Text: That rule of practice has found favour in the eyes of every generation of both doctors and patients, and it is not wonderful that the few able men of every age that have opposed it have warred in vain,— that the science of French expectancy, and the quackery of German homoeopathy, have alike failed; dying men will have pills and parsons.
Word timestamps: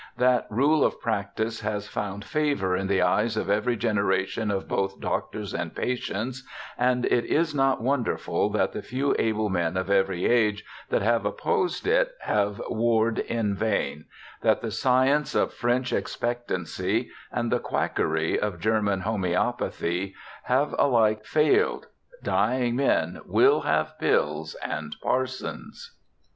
That 0.17 0.47
rule 0.49 0.83
of 0.83 0.99
practice 0.99 1.59
has 1.59 1.87
found 1.87 2.25
favour 2.25 2.75
in 2.75 2.87
the 2.87 3.03
eyes 3.03 3.37
of 3.37 3.51
every 3.51 3.77
generation 3.77 4.49
of 4.49 4.67
both 4.67 4.99
doctors 4.99 5.53
and 5.53 5.75
patients, 5.75 6.43
and 6.75 7.05
it 7.05 7.23
is 7.25 7.53
not 7.53 7.83
wonderful 7.83 8.49
that 8.49 8.71
the 8.71 8.81
few 8.81 9.15
able 9.19 9.47
men 9.47 9.77
of 9.77 9.91
every 9.91 10.25
age 10.25 10.63
that 10.89 11.03
have 11.03 11.23
opposed 11.23 11.85
it 11.85 12.13
have 12.21 12.59
warred 12.67 13.19
in 13.19 13.53
vain,— 13.53 14.05
that 14.41 14.61
the 14.61 14.71
science 14.71 15.35
of 15.35 15.53
French 15.53 15.93
expectancy, 15.93 17.11
and 17.31 17.51
the 17.51 17.59
quackery 17.59 18.39
of 18.39 18.59
German 18.59 19.01
homoeopathy, 19.01 20.15
have 20.45 20.73
alike 20.79 21.25
failed; 21.25 21.85
dying 22.23 22.75
men 22.75 23.21
will 23.27 23.61
have 23.61 23.99
pills 23.99 24.55
and 24.63 24.95
parsons. 25.03 25.95